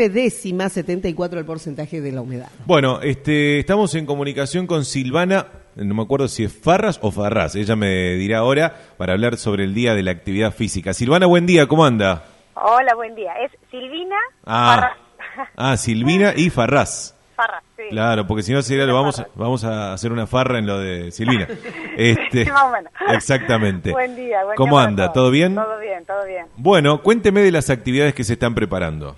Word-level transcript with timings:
nueve 0.00 0.14
décimas, 0.22 0.72
74 0.72 1.38
el 1.40 1.44
porcentaje 1.44 2.00
de 2.00 2.10
la 2.12 2.22
humedad. 2.22 2.48
Bueno, 2.66 3.00
este, 3.02 3.58
estamos 3.58 3.94
en 3.94 4.06
comunicación 4.06 4.66
con 4.66 4.84
Silvana, 4.86 5.46
no 5.76 5.94
me 5.94 6.02
acuerdo 6.02 6.26
si 6.28 6.44
es 6.44 6.52
Farras 6.52 6.98
o 7.02 7.10
Farras, 7.10 7.54
ella 7.54 7.76
me 7.76 8.14
dirá 8.14 8.38
ahora 8.38 8.74
para 8.96 9.12
hablar 9.12 9.36
sobre 9.36 9.64
el 9.64 9.74
Día 9.74 9.94
de 9.94 10.02
la 10.02 10.10
Actividad 10.12 10.52
Física. 10.54 10.94
Silvana, 10.94 11.26
buen 11.26 11.44
día, 11.46 11.66
¿cómo 11.66 11.84
anda? 11.84 12.24
Hola, 12.54 12.94
buen 12.94 13.14
día. 13.14 13.32
Es 13.44 13.52
Silvina 13.70 14.16
Ah, 14.46 14.94
Farras. 15.36 15.48
ah 15.56 15.76
Silvina 15.76 16.32
y 16.34 16.48
Farras. 16.50 17.14
Farras, 17.36 17.62
sí. 17.76 17.82
Claro, 17.90 18.26
porque 18.26 18.42
si 18.42 18.52
no 18.54 18.62
sería 18.62 18.86
lo 18.86 18.94
vamos, 18.94 19.22
vamos 19.34 19.64
a 19.64 19.92
hacer 19.92 20.12
una 20.12 20.26
farra 20.26 20.58
en 20.58 20.66
lo 20.66 20.78
de 20.78 21.10
Silvina. 21.10 21.46
Este, 21.96 22.46
Más 22.50 22.62
o 22.64 22.70
menos. 22.70 22.92
Exactamente. 23.12 23.90
Buen 23.92 24.16
día, 24.16 24.44
buen 24.44 24.56
¿Cómo 24.56 24.78
día 24.78 24.88
anda? 24.88 25.12
¿Todo 25.12 25.30
bien? 25.30 25.54
Todo 25.54 25.78
bien, 25.78 26.04
todo 26.06 26.24
bien. 26.26 26.46
Bueno, 26.56 27.02
cuénteme 27.02 27.42
de 27.42 27.52
las 27.52 27.68
actividades 27.68 28.14
que 28.14 28.24
se 28.24 28.32
están 28.34 28.54
preparando. 28.54 29.16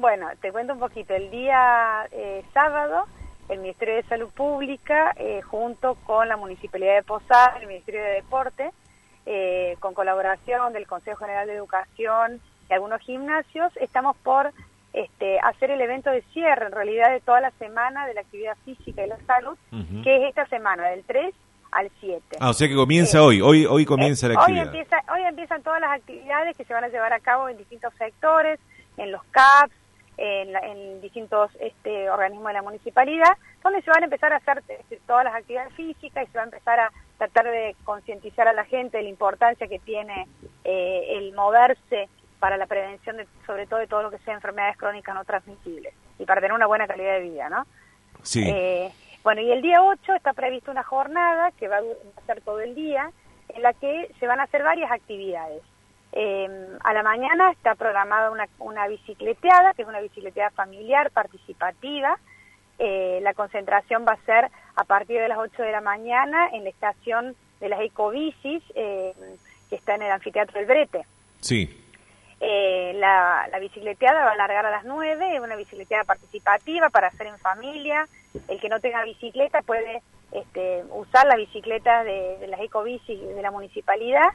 Bueno, 0.00 0.28
te 0.40 0.50
cuento 0.50 0.72
un 0.72 0.78
poquito. 0.78 1.14
El 1.14 1.30
día 1.30 2.06
eh, 2.10 2.42
sábado, 2.54 3.04
el 3.50 3.58
Ministerio 3.58 3.96
de 3.96 4.02
Salud 4.04 4.30
Pública, 4.30 5.12
eh, 5.16 5.42
junto 5.42 5.94
con 6.06 6.26
la 6.26 6.38
Municipalidad 6.38 6.94
de 6.94 7.02
Posada, 7.02 7.58
el 7.60 7.66
Ministerio 7.66 8.02
de 8.02 8.12
Deporte, 8.12 8.70
eh, 9.26 9.76
con 9.78 9.92
colaboración 9.92 10.72
del 10.72 10.86
Consejo 10.86 11.18
General 11.18 11.46
de 11.46 11.54
Educación 11.54 12.40
y 12.70 12.72
algunos 12.72 13.02
gimnasios, 13.02 13.76
estamos 13.76 14.16
por 14.18 14.50
este, 14.94 15.38
hacer 15.40 15.70
el 15.70 15.82
evento 15.82 16.10
de 16.10 16.22
cierre, 16.32 16.64
en 16.64 16.72
realidad, 16.72 17.10
de 17.10 17.20
toda 17.20 17.42
la 17.42 17.50
semana 17.52 18.06
de 18.06 18.14
la 18.14 18.22
actividad 18.22 18.56
física 18.64 19.04
y 19.04 19.08
la 19.08 19.18
salud, 19.26 19.56
que 20.02 20.16
es 20.16 20.28
esta 20.30 20.46
semana, 20.46 20.88
del 20.88 21.04
3 21.04 21.34
al 21.72 21.90
7. 22.00 22.38
Ah, 22.40 22.48
o 22.50 22.52
sea 22.54 22.66
que 22.68 22.74
comienza 22.74 23.18
Eh, 23.18 23.20
hoy, 23.20 23.42
hoy, 23.42 23.66
hoy 23.66 23.84
comienza 23.84 24.28
la 24.28 24.34
Eh, 24.34 24.36
hoy 24.38 24.42
actividad. 24.58 24.66
empieza, 24.66 25.12
hoy 25.12 25.22
empiezan 25.24 25.62
todas 25.62 25.80
las 25.82 25.90
actividades 25.92 26.56
que 26.56 26.64
se 26.64 26.72
van 26.72 26.84
a 26.84 26.88
llevar 26.88 27.12
a 27.12 27.20
cabo 27.20 27.50
en 27.50 27.58
distintos 27.58 27.92
sectores, 27.98 28.58
en 28.96 29.12
los 29.12 29.22
CAPS, 29.30 29.74
en, 30.20 30.52
la- 30.52 30.60
en 30.60 31.00
distintos 31.00 31.50
este, 31.60 32.10
organismos 32.10 32.48
de 32.48 32.52
la 32.54 32.62
municipalidad, 32.62 33.32
donde 33.62 33.82
se 33.82 33.90
van 33.90 34.02
a 34.02 34.04
empezar 34.04 34.32
a 34.32 34.36
hacer 34.36 34.62
todas 35.06 35.24
las 35.24 35.34
actividades 35.34 35.72
físicas 35.74 36.24
y 36.28 36.30
se 36.30 36.38
va 36.38 36.42
a 36.42 36.44
empezar 36.44 36.78
a 36.78 36.92
tratar 37.18 37.46
de 37.50 37.74
concientizar 37.84 38.46
a 38.46 38.52
la 38.52 38.64
gente 38.64 38.98
de 38.98 39.02
la 39.04 39.08
importancia 39.08 39.66
que 39.66 39.78
tiene 39.78 40.26
eh, 40.64 41.06
el 41.18 41.32
moverse 41.34 42.08
para 42.38 42.56
la 42.56 42.66
prevención, 42.66 43.16
de, 43.16 43.26
sobre 43.46 43.66
todo 43.66 43.80
de 43.80 43.86
todo 43.86 44.02
lo 44.02 44.10
que 44.10 44.18
sea 44.18 44.34
enfermedades 44.34 44.76
crónicas 44.76 45.14
no 45.14 45.24
transmisibles 45.24 45.92
y 46.18 46.24
para 46.26 46.40
tener 46.40 46.54
una 46.54 46.66
buena 46.66 46.86
calidad 46.86 47.14
de 47.14 47.20
vida, 47.20 47.48
¿no? 47.48 47.66
Sí. 48.22 48.44
Eh, 48.48 48.90
bueno, 49.22 49.40
y 49.42 49.50
el 49.52 49.60
día 49.62 49.82
8 49.82 50.14
está 50.14 50.32
prevista 50.32 50.70
una 50.70 50.82
jornada 50.82 51.50
que 51.52 51.68
va 51.68 51.76
a, 51.76 51.80
dur- 51.82 51.96
va 52.16 52.22
a 52.22 52.26
ser 52.26 52.40
todo 52.42 52.60
el 52.60 52.74
día, 52.74 53.10
en 53.50 53.62
la 53.62 53.72
que 53.74 54.10
se 54.18 54.26
van 54.26 54.40
a 54.40 54.44
hacer 54.44 54.62
varias 54.62 54.90
actividades. 54.90 55.62
Eh, 56.12 56.48
a 56.82 56.92
la 56.92 57.02
mañana 57.02 57.52
está 57.52 57.74
programada 57.74 58.30
una, 58.30 58.48
una 58.58 58.88
bicicleteada, 58.88 59.74
que 59.74 59.82
es 59.82 59.88
una 59.88 60.00
bicicleteada 60.00 60.50
familiar, 60.50 61.10
participativa. 61.10 62.18
Eh, 62.78 63.20
la 63.22 63.34
concentración 63.34 64.04
va 64.08 64.12
a 64.12 64.24
ser 64.24 64.50
a 64.74 64.84
partir 64.84 65.20
de 65.20 65.28
las 65.28 65.38
8 65.38 65.62
de 65.62 65.72
la 65.72 65.80
mañana 65.80 66.48
en 66.52 66.64
la 66.64 66.70
estación 66.70 67.36
de 67.60 67.68
las 67.68 67.80
ecobicis, 67.80 68.62
eh, 68.74 69.12
que 69.68 69.76
está 69.76 69.94
en 69.94 70.02
el 70.02 70.10
anfiteatro 70.10 70.58
del 70.58 70.66
Brete. 70.66 71.04
Sí. 71.40 71.76
Eh, 72.40 72.92
la, 72.96 73.46
la 73.52 73.58
bicicleteada 73.58 74.24
va 74.24 74.32
a 74.32 74.36
largar 74.36 74.64
a 74.64 74.70
las 74.70 74.84
9, 74.84 75.36
es 75.36 75.40
una 75.40 75.56
bicicleteada 75.56 76.04
participativa 76.04 76.88
para 76.88 77.08
hacer 77.08 77.26
en 77.26 77.38
familia. 77.38 78.08
El 78.48 78.58
que 78.58 78.70
no 78.70 78.80
tenga 78.80 79.04
bicicleta 79.04 79.60
puede 79.60 80.00
este, 80.32 80.84
usar 80.90 81.26
las 81.26 81.36
bicicletas 81.36 82.04
de, 82.04 82.38
de 82.38 82.46
las 82.46 82.60
ecobicis 82.60 83.20
de 83.20 83.42
la 83.42 83.50
municipalidad 83.50 84.30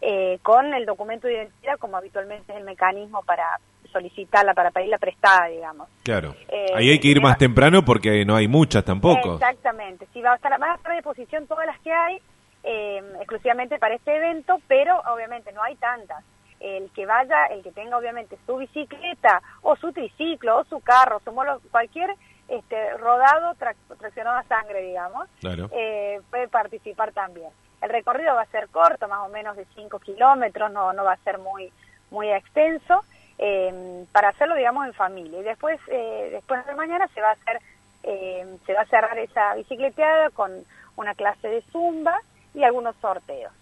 eh, 0.00 0.38
con 0.42 0.72
el 0.74 0.86
documento 0.86 1.26
de 1.26 1.34
identidad, 1.34 1.78
como 1.78 1.96
habitualmente 1.96 2.52
es 2.52 2.58
el 2.58 2.64
mecanismo 2.64 3.22
para 3.22 3.44
solicitarla, 3.92 4.54
para 4.54 4.70
pedirla 4.70 4.98
prestada, 4.98 5.46
digamos. 5.48 5.88
Claro. 6.04 6.34
Eh, 6.48 6.66
Ahí 6.74 6.90
hay 6.90 7.00
que 7.00 7.08
ir 7.08 7.20
más 7.20 7.36
temprano 7.38 7.84
porque 7.84 8.24
no 8.24 8.36
hay 8.36 8.46
muchas 8.48 8.84
tampoco. 8.84 9.34
Exactamente. 9.34 10.06
Sí, 10.12 10.20
va 10.22 10.32
a 10.32 10.36
estar, 10.36 10.56
van 10.58 10.70
a 10.70 10.74
estar 10.76 10.92
a 10.92 10.94
disposición 10.94 11.46
todas 11.46 11.66
las 11.66 11.78
que 11.80 11.92
hay, 11.92 12.20
eh, 12.62 13.02
exclusivamente 13.16 13.78
para 13.78 13.94
este 13.96 14.14
evento, 14.16 14.58
pero 14.68 15.00
obviamente 15.12 15.52
no 15.52 15.62
hay 15.62 15.74
tantas. 15.76 16.22
El 16.60 16.90
que 16.92 17.06
vaya, 17.06 17.46
el 17.46 17.62
que 17.62 17.72
tenga 17.72 17.96
obviamente 17.96 18.36
su 18.46 18.58
bicicleta 18.58 19.42
o 19.62 19.76
su 19.76 19.92
triciclo 19.92 20.58
o 20.58 20.64
su 20.64 20.80
carro, 20.80 21.20
su 21.24 21.32
molo, 21.32 21.60
cualquier 21.70 22.14
este, 22.48 22.96
rodado 22.98 23.54
trac- 23.54 23.76
traccionado 23.98 24.36
a 24.38 24.42
sangre, 24.44 24.82
digamos, 24.82 25.26
Claro. 25.40 25.68
eh, 25.72 26.20
puede 26.30 26.48
participar 26.48 27.12
también. 27.12 27.48
El 27.82 27.90
recorrido 27.90 28.34
va 28.34 28.42
a 28.42 28.46
ser 28.46 28.68
corto, 28.68 29.08
más 29.08 29.20
o 29.26 29.28
menos 29.28 29.56
de 29.56 29.64
5 29.74 29.98
kilómetros, 30.00 30.70
no, 30.70 30.92
no 30.92 31.04
va 31.04 31.12
a 31.12 31.16
ser 31.24 31.38
muy, 31.38 31.72
muy 32.10 32.30
extenso, 32.30 33.02
eh, 33.38 34.04
para 34.12 34.28
hacerlo, 34.30 34.54
digamos, 34.54 34.86
en 34.86 34.94
familia. 34.94 35.40
Y 35.40 35.42
después, 35.42 35.80
eh, 35.88 36.28
después 36.32 36.64
de 36.66 36.74
mañana 36.74 37.08
se 37.14 37.20
va 37.20 37.28
a 37.30 37.32
hacer, 37.32 37.60
eh, 38.02 38.56
se 38.66 38.74
va 38.74 38.82
a 38.82 38.86
cerrar 38.86 39.18
esa 39.18 39.54
bicicleteada 39.54 40.30
con 40.30 40.52
una 40.96 41.14
clase 41.14 41.48
de 41.48 41.62
zumba 41.72 42.20
y 42.54 42.62
algunos 42.64 42.94
sorteos. 42.96 43.52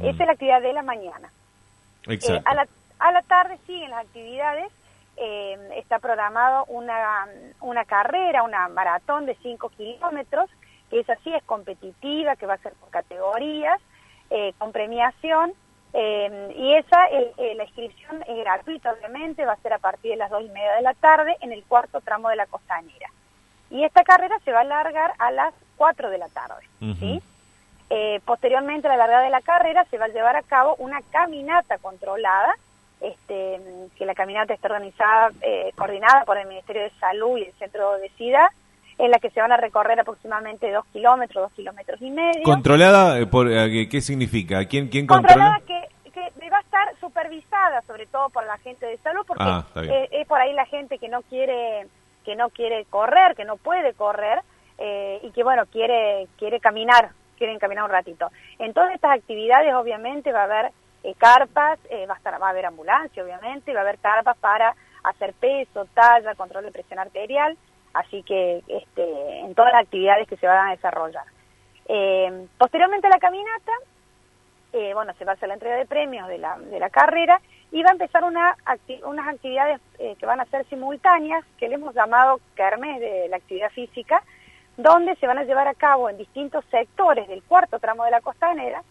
Esa 0.00 0.10
es 0.10 0.18
la 0.26 0.32
actividad 0.32 0.62
de 0.62 0.72
la 0.72 0.82
mañana. 0.82 1.28
Eh, 2.06 2.14
Exacto. 2.14 2.48
a, 2.48 2.54
la, 2.54 2.66
a 3.00 3.12
la 3.12 3.22
tarde 3.22 3.58
siguen 3.66 3.90
las 3.90 4.04
actividades. 4.04 4.70
eh, 5.16 5.56
está 5.76 5.98
programado 6.00 6.64
una, 6.66 7.26
una 7.60 7.84
carrera, 7.84 8.42
una 8.42 8.68
maratón 8.68 9.26
de 9.26 9.34
5 9.42 9.68
kilómetros, 9.70 10.50
que 10.94 11.00
es 11.00 11.10
así, 11.10 11.34
es 11.34 11.42
competitiva, 11.42 12.36
que 12.36 12.46
va 12.46 12.54
a 12.54 12.58
ser 12.58 12.72
por 12.74 12.88
categorías, 12.90 13.80
eh, 14.30 14.52
con 14.58 14.70
premiación. 14.70 15.52
eh, 15.96 16.52
y 16.56 16.74
esa, 16.74 17.04
el- 17.06 17.30
eh, 17.36 17.54
la 17.54 17.62
inscripción 17.64 18.20
es 18.26 18.36
gratuita, 18.38 18.92
obviamente, 18.92 19.44
va 19.44 19.52
a 19.52 19.56
ser 19.62 19.72
a 19.74 19.78
partir 19.78 20.10
de 20.10 20.16
las 20.16 20.28
2 20.30 20.42
y 20.42 20.48
media 20.48 20.72
de 20.74 20.82
la 20.82 20.92
tarde 20.94 21.36
en 21.40 21.52
el 21.52 21.62
cuarto 21.64 22.00
tramo 22.00 22.28
de 22.30 22.34
la 22.36 22.46
costanera. 22.46 23.08
Y 23.70 23.84
esta 23.84 24.02
carrera 24.02 24.36
se 24.44 24.50
va 24.50 24.58
a 24.58 24.62
alargar 24.62 25.12
a 25.18 25.30
las 25.30 25.54
4 25.76 26.10
de 26.10 26.18
la 26.18 26.28
tarde. 26.30 26.62
¿sí? 26.98 27.22
Eh, 27.90 28.20
posteriormente 28.24 28.88
a 28.88 28.90
la 28.90 28.96
largada 28.96 29.22
de 29.22 29.30
la 29.30 29.40
carrera 29.40 29.84
se 29.90 29.98
va 29.98 30.06
a 30.06 30.08
llevar 30.08 30.34
a 30.34 30.42
cabo 30.42 30.74
una 30.78 31.00
caminata 31.12 31.78
controlada, 31.78 32.54
este, 33.00 33.60
que 33.96 34.04
la 34.06 34.14
caminata 34.14 34.52
está 34.54 34.66
organizada, 34.68 35.30
eh, 35.42 35.70
coordinada 35.76 36.24
por 36.24 36.38
el 36.38 36.48
Ministerio 36.48 36.82
de 36.82 36.90
Salud 36.98 37.36
y 37.38 37.42
el 37.44 37.52
Centro 37.54 37.98
de 37.98 38.08
SIDA, 38.18 38.50
en 38.98 39.10
la 39.10 39.18
que 39.18 39.30
se 39.30 39.40
van 39.40 39.52
a 39.52 39.56
recorrer 39.56 39.98
aproximadamente 40.00 40.70
dos 40.70 40.84
kilómetros, 40.92 41.44
dos 41.44 41.52
kilómetros 41.52 42.00
y 42.02 42.10
medio. 42.10 42.42
Controlada, 42.44 43.18
eh, 43.18 43.26
por, 43.26 43.50
eh, 43.50 43.68
¿qué- 43.70 43.88
¿qué 43.88 44.00
significa? 44.00 44.64
¿Quién, 44.66 44.88
quién 44.88 45.06
Controlada 45.06 45.56
controla? 45.58 45.80
que, 46.12 46.20
que 46.40 46.50
va 46.50 46.58
a 46.58 46.60
estar 46.60 46.88
supervisada 47.00 47.82
sobre 47.82 48.06
todo 48.06 48.28
por 48.30 48.46
la 48.46 48.56
gente 48.58 48.86
de 48.86 48.96
salud 48.98 49.22
porque 49.26 49.42
Ah, 49.44 49.64
eh, 49.82 50.08
es 50.12 50.26
por 50.28 50.40
ahí 50.40 50.52
la 50.52 50.66
gente 50.66 50.98
que 50.98 51.08
no 51.08 51.22
quiere 51.22 51.86
que 52.24 52.36
no 52.36 52.50
quiere 52.50 52.84
correr 52.88 53.34
que 53.34 53.44
no 53.44 53.56
puede 53.56 53.94
correr 53.94 54.38
eh, 54.78 55.18
y 55.22 55.30
que 55.32 55.42
bueno 55.42 55.64
quiere 55.66 56.28
quiere 56.38 56.60
caminar 56.60 57.10
quieren 57.36 57.58
caminar 57.58 57.84
un 57.84 57.90
ratito 57.90 58.30
en 58.60 58.72
todas 58.72 58.94
estas 58.94 59.12
actividades 59.18 59.74
obviamente 59.74 60.30
va 60.30 60.42
a 60.42 60.44
haber 60.44 60.70
eh, 61.02 61.14
carpas 61.18 61.80
eh, 61.90 62.06
va 62.06 62.14
a 62.14 62.16
estar 62.18 62.40
va 62.40 62.46
a 62.46 62.50
haber 62.50 62.66
ambulancia 62.66 63.24
obviamente 63.24 63.72
va 63.74 63.80
a 63.80 63.82
haber 63.82 63.98
carpas 63.98 64.36
para 64.38 64.74
hacer 65.02 65.34
peso 65.34 65.86
talla 65.94 66.34
control 66.36 66.64
de 66.64 66.70
presión 66.72 67.00
arterial 67.00 67.56
así 67.94 68.22
que 68.22 68.62
este 68.68 69.40
en 69.40 69.54
todas 69.54 69.72
las 69.72 69.82
actividades 69.82 70.28
que 70.28 70.36
se 70.36 70.46
van 70.46 70.68
a 70.68 70.70
desarrollar 70.72 71.24
eh, 71.86 72.46
posteriormente 72.58 73.06
a 73.06 73.10
la 73.10 73.18
caminata 73.18 73.72
eh, 74.74 74.92
bueno, 74.92 75.12
se 75.16 75.24
va 75.24 75.32
a 75.32 75.34
hacer 75.36 75.46
la 75.46 75.54
entrega 75.54 75.76
de 75.76 75.86
premios 75.86 76.26
de 76.26 76.38
la, 76.38 76.58
de 76.58 76.80
la 76.80 76.90
carrera 76.90 77.40
y 77.70 77.84
va 77.84 77.90
a 77.90 77.92
empezar 77.92 78.24
una 78.24 78.56
unas 79.04 79.28
actividades 79.28 79.80
eh, 80.00 80.16
que 80.18 80.26
van 80.26 80.40
a 80.40 80.46
ser 80.46 80.66
simultáneas, 80.68 81.44
que 81.58 81.68
le 81.68 81.76
hemos 81.76 81.94
llamado 81.94 82.40
Kermes 82.56 82.98
de 82.98 83.28
la 83.28 83.36
actividad 83.36 83.70
física, 83.70 84.24
donde 84.76 85.14
se 85.16 85.28
van 85.28 85.38
a 85.38 85.44
llevar 85.44 85.68
a 85.68 85.74
cabo 85.74 86.10
en 86.10 86.16
distintos 86.16 86.64
sectores 86.72 87.28
del 87.28 87.44
cuarto 87.44 87.78
tramo 87.78 88.04
de 88.04 88.10
la 88.10 88.20
costanera, 88.20 88.82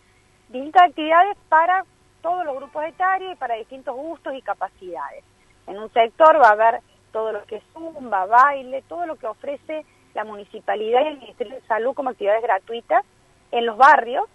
distintas 0.48 0.84
actividades 0.84 1.38
para 1.50 1.84
todos 2.22 2.46
los 2.46 2.56
grupos 2.56 2.86
etarios 2.86 3.34
y 3.34 3.36
para 3.36 3.56
distintos 3.56 3.94
gustos 3.94 4.34
y 4.36 4.42
capacidades. 4.42 5.26
En 5.68 5.80
un 5.80 5.92
sector 5.92 6.42
va 6.42 6.48
a 6.48 6.52
haber 6.52 6.80
todo 7.14 7.32
lo 7.32 7.46
que 7.46 7.56
es 7.58 7.64
zumba, 7.74 8.26
baile, 8.26 8.84
todo 8.90 9.06
lo 9.06 9.16
que 9.16 9.28
ofrece 9.28 9.86
la 10.14 10.26
municipalidad 10.26 11.02
y 11.06 11.08
el 11.08 11.20
Ministerio 11.20 11.56
de 11.56 11.62
Salud 11.68 11.94
como 11.94 12.10
actividades 12.10 12.44
gratuitas 12.44 13.06
en 13.52 13.66
los 13.66 13.78
barrios 13.78 14.26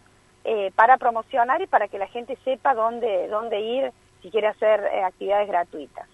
eh, 0.44 0.70
para 0.74 0.96
promocionar 0.96 1.60
y 1.60 1.66
para 1.66 1.88
que 1.88 1.98
la 1.98 2.06
gente 2.06 2.36
sepa 2.44 2.72
dónde, 2.74 3.28
dónde 3.28 3.60
ir 3.60 3.92
si 4.22 4.30
quiere 4.30 4.46
hacer 4.46 4.80
eh, 4.92 5.02
actividades 5.04 5.46
gratuitas. 5.48 6.08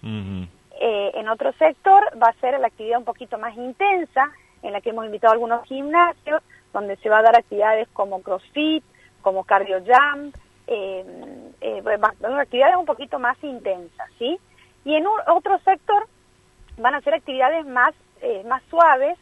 Eh, 0.81 1.11
en 1.15 1.29
otro 1.29 1.53
sector 1.53 2.03
va 2.21 2.27
a 2.27 2.33
ser 2.41 2.59
la 2.59 2.67
actividad 2.67 2.97
un 2.99 3.05
poquito 3.05 3.37
más 3.37 3.55
intensa, 3.55 4.29
en 4.61 4.73
la 4.73 4.81
que 4.81 4.89
hemos 4.89 5.05
invitado 5.05 5.31
a 5.31 5.35
algunos 5.35 5.63
gimnasios, 5.65 6.41
donde 6.73 6.97
se 6.97 7.09
va 7.09 7.19
a 7.19 7.21
dar 7.21 7.35
actividades 7.37 7.87
como 7.93 8.21
CrossFit, 8.21 8.83
como 9.21 9.43
Cardio 9.45 9.79
Jump, 9.79 10.35
va- 11.97 12.41
actividades 12.41 12.75
un 12.75 12.85
poquito 12.85 13.19
más 13.19 13.41
intensas, 13.43 14.09
¿sí? 14.19 14.37
Y 14.83 14.95
en 14.95 15.07
un- 15.07 15.19
otro 15.27 15.57
sector 15.59 16.07
van 16.77 16.95
a 16.95 17.01
ser 17.01 17.13
actividades 17.13 17.65
más, 17.65 17.93
eh, 18.21 18.43
más 18.45 18.61
suaves, 18.69 19.17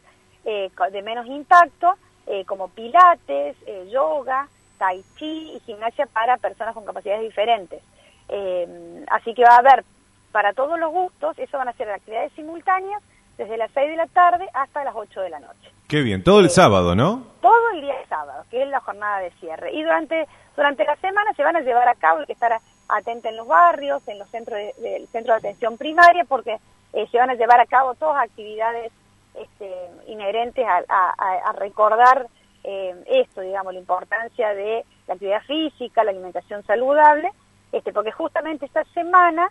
eh, 0.45 0.69
de 0.91 1.01
menos 1.01 1.25
impacto, 1.27 1.95
eh, 2.27 2.45
como 2.45 2.69
pilates, 2.69 3.55
eh, 3.65 3.88
yoga, 3.91 4.47
tai 4.77 5.03
chi 5.17 5.53
y 5.55 5.59
gimnasia 5.65 6.05
para 6.07 6.38
personas 6.38 6.73
con 6.73 6.85
capacidades 6.85 7.21
diferentes. 7.21 7.81
Eh, 8.29 9.05
así 9.09 9.33
que 9.33 9.44
va 9.44 9.55
a 9.55 9.59
haber 9.59 9.83
para 10.31 10.53
todos 10.53 10.79
los 10.79 10.91
gustos, 10.91 11.38
eso 11.38 11.57
van 11.57 11.67
a 11.67 11.73
ser 11.73 11.89
actividades 11.89 12.33
simultáneas 12.33 13.01
desde 13.38 13.57
las 13.57 13.71
6 13.71 13.91
de 13.91 13.97
la 13.97 14.07
tarde 14.07 14.50
hasta 14.53 14.83
las 14.83 14.95
8 14.95 15.21
de 15.21 15.29
la 15.29 15.39
noche. 15.39 15.71
Qué 15.88 16.01
bien, 16.01 16.23
todo 16.23 16.39
el 16.39 16.50
sábado, 16.50 16.95
¿no? 16.95 17.27
Todo 17.41 17.69
el 17.73 17.81
día 17.81 17.94
sábado, 18.09 18.45
que 18.50 18.63
es 18.63 18.69
la 18.69 18.79
jornada 18.79 19.19
de 19.19 19.31
cierre. 19.39 19.73
Y 19.73 19.83
durante, 19.83 20.27
durante 20.55 20.85
la 20.85 20.95
semana 20.97 21.33
se 21.33 21.44
van 21.44 21.55
a 21.55 21.61
llevar 21.61 21.88
a 21.88 21.95
cabo, 21.95 22.25
que 22.25 22.33
estar 22.33 22.53
atento 22.89 23.30
en 23.30 23.38
los 23.38 23.47
barrios, 23.47 24.06
en 24.07 24.19
los 24.19 24.30
centros 24.30 24.57
de- 24.57 24.74
del 24.81 25.07
centro 25.07 25.33
de 25.33 25.39
atención 25.39 25.77
primaria, 25.77 26.25
porque 26.25 26.57
eh, 26.94 27.07
se 27.12 27.18
van 27.18 27.30
a 27.30 27.35
llevar 27.35 27.59
a 27.59 27.65
cabo 27.65 27.95
todas 27.95 28.24
actividades 28.24 28.91
este, 29.35 29.71
inherentes 30.07 30.65
a, 30.68 30.83
a- 31.18 31.51
recordar 31.53 32.27
eh, 32.63 32.95
esto, 33.07 33.41
digamos, 33.41 33.74
la 33.74 33.80
importancia 33.80 34.53
de 34.53 34.85
la 35.07 35.15
actividad 35.15 35.41
física, 35.44 36.03
la 36.03 36.12
alimentación 36.12 36.63
saludable, 36.65 37.30
este, 37.71 37.91
porque 37.91 38.12
justamente 38.12 38.65
esta 38.65 38.83
semana 38.94 39.50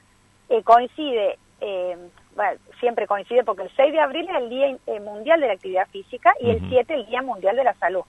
eh, 0.49 0.62
coincide, 0.62 1.38
eh, 1.61 1.96
bueno, 2.37 2.61
siempre 2.81 3.06
coincide 3.06 3.43
porque 3.44 3.62
el 3.64 3.70
6 3.76 3.93
de 3.93 4.00
abril 4.00 4.28
es 4.31 4.37
el 4.37 4.49
Día 4.49 4.76
eh, 4.87 5.00
Mundial 5.00 5.40
de 5.40 5.49
la 5.49 5.52
Actividad 5.55 5.88
Física 5.88 6.32
y 6.40 6.50
el 6.50 6.61
7 6.69 6.94
el 6.94 7.06
Día 7.06 7.23
Mundial 7.23 7.56
de 7.56 7.64
la 7.64 7.75
Salud. 7.75 8.05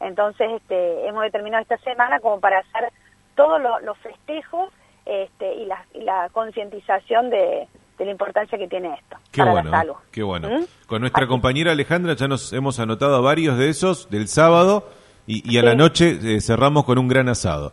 Entonces, 0.00 0.50
este, 0.52 1.06
hemos 1.08 1.22
determinado 1.22 1.62
esta 1.62 1.78
semana 1.78 2.20
como 2.20 2.38
para 2.40 2.58
hacer 2.58 2.92
todos 3.36 3.60
lo- 3.62 3.78
los 3.80 3.96
festejos 3.98 4.72
este, 5.04 5.54
y 5.54 5.66
la, 5.66 5.84
y 5.94 6.00
la 6.00 6.28
concientización 6.32 7.30
de, 7.30 7.68
de 7.98 8.04
la 8.04 8.10
importancia 8.10 8.58
que 8.58 8.66
tiene 8.66 8.92
esto 8.94 9.16
Qué 9.30 9.42
para 9.42 9.52
bueno, 9.52 9.70
la 9.70 9.78
salud. 9.78 9.94
qué 10.10 10.22
bueno. 10.24 10.48
¿Mm? 10.48 10.64
Con 10.88 11.00
nuestra 11.00 11.22
Así- 11.22 11.28
compañera 11.28 11.70
Alejandra 11.72 12.14
ya 12.14 12.26
nos 12.26 12.52
hemos 12.52 12.80
anotado 12.80 13.22
varios 13.22 13.56
de 13.58 13.68
esos 13.68 14.10
del 14.10 14.26
sábado 14.28 14.88
y, 15.26 15.52
y 15.52 15.58
a 15.58 15.62
la 15.62 15.72
Sí. 15.72 15.76
noche 15.76 16.18
eh, 16.22 16.40
cerramos 16.40 16.84
con 16.84 16.98
un 16.98 17.08
gran 17.08 17.28
asado. 17.28 17.72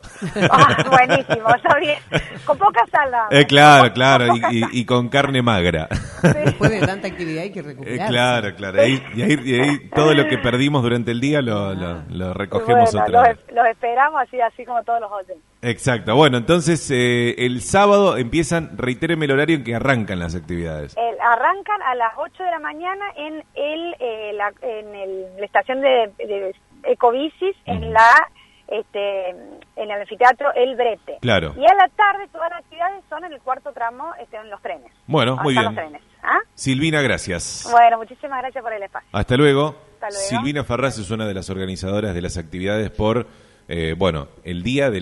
Ah, 0.50 0.84
buenísimo, 0.90 1.48
está 1.56 1.78
bien. 1.80 1.98
Con 2.46 2.58
poca 2.58 2.86
sal. 2.92 3.12
Eh, 3.32 3.46
claro, 3.46 3.84
Con- 3.86 3.94
claro, 3.94 4.28
con 4.28 4.54
y, 4.54 4.58
y- 4.60 4.68
y 4.82 4.86
con 4.86 5.10
carne 5.10 5.42
magra. 5.42 5.88
Después 6.22 6.72
de 6.72 6.86
tanta 6.86 7.08
actividad 7.08 7.44
hay 7.44 7.52
que 7.52 7.60
Eh, 7.60 7.64
recuperar. 7.64 8.10
claro, 8.10 8.56
claro. 8.56 8.82
Ahí- 8.82 9.04
y, 9.16 9.22
ahí, 9.22 9.40
y 9.44 9.60
ahí 9.60 9.90
todo 9.96 10.14
lo 10.14 10.28
que 10.28 10.38
perdimos 10.38 10.82
durante 10.84 11.12
el 11.12 11.20
día 11.22 11.42
lo, 11.42 11.74
lo- 11.74 12.02
lo 12.10 12.34
recogemos 12.34 12.92
Bueno, 12.92 13.06
otra 13.06 13.20
los, 13.30 13.38
vez. 13.46 13.56
los 13.56 13.66
esperamos 13.68 14.22
así, 14.22 14.40
así 14.42 14.66
como 14.66 14.84
todos 14.84 15.02
los 15.02 15.12
oyentes. 15.12 15.38
Exacto. 15.62 16.16
Bueno, 16.16 16.38
entonces 16.38 16.90
eh, 16.92 17.36
el 17.46 17.62
sábado 17.62 18.18
empiezan, 18.18 18.78
reitéreme 18.78 19.26
el 19.26 19.32
horario 19.32 19.56
en 19.58 19.64
que 19.64 19.76
arrancan 19.76 20.20
las 20.20 20.36
actividades. 20.36 20.96
El- 20.98 21.20
arrancan 21.22 21.82
a 21.84 21.96
las 21.96 22.12
8 22.18 22.44
de 22.44 22.52
la 22.52 22.60
mañana 22.60 23.06
en 23.16 23.36
el, 23.56 23.96
eh, 24.00 24.32
la, 24.34 24.52
en 24.62 24.96
el- 24.96 25.26
la 25.40 25.46
estación 25.46 25.80
de, 25.82 26.12
de 26.18 26.54
Ecobicis, 26.84 27.56
en 27.66 27.92
la 27.94 28.30
este, 28.68 29.30
en 29.30 29.62
el 29.76 29.92
anfiteatro 29.92 30.54
El 30.56 30.76
Brete. 30.76 31.18
Claro. 31.22 31.54
Y 31.58 31.66
a 31.66 31.74
la 31.76 31.88
tarde 31.90 32.28
todas 32.32 32.50
las 32.50 32.60
actividades 32.60 33.04
son 33.10 33.24
en 33.26 33.34
el 33.34 33.42
cuarto 33.42 33.72
tramo, 33.72 34.14
este, 34.22 34.38
en 34.38 34.50
los 34.50 34.62
trenes. 34.62 34.92
Bueno, 35.06 35.38
muy 35.38 35.54
bien. 35.54 35.66
los 35.66 35.76
trenes. 35.76 36.02
¿ah? 36.24 36.40
Silvina, 36.54 37.02
gracias. 37.02 37.68
Bueno, 37.72 37.98
muchísimas 37.98 38.42
gracias 38.42 38.64
por 38.64 38.74
el 38.74 38.84
espacio. 38.84 39.10
Hasta 39.12 39.36
luego. 39.36 39.76
Hasta 39.96 40.10
luego. 40.10 40.24
Silvina 40.28 40.64
Farraz 40.64 40.98
es 40.98 41.12
una 41.12 41.28
de 41.28 41.34
las 41.34 41.50
organizadoras 41.50 42.14
de 42.14 42.22
las 42.22 42.38
actividades 42.38 42.90
por, 42.92 43.28
eh, 43.68 43.96
bueno, 43.98 44.28
el 44.44 44.64
día 44.64 44.90
del 44.90 45.02